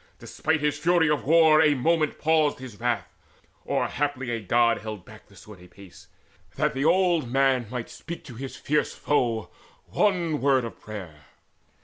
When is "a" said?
1.61-1.75, 4.31-4.39, 5.61-5.65